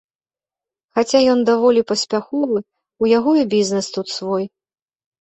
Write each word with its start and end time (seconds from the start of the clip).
Хаця 0.99 1.19
ён 1.35 1.39
даволі 1.51 1.85
паспяховы, 1.93 2.59
у 3.05 3.13
яго 3.17 3.31
і 3.45 3.49
бізнэс 3.55 3.95
тут 4.01 4.07
свой. 4.19 4.43